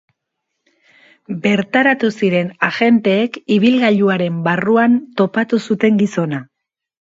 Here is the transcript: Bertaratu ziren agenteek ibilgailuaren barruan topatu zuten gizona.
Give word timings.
Bertaratu 1.43 2.09
ziren 2.19 2.49
agenteek 2.69 3.37
ibilgailuaren 3.57 4.41
barruan 4.49 4.97
topatu 5.23 5.61
zuten 5.69 6.03
gizona. 6.03 6.43